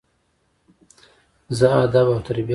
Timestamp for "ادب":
1.83-2.07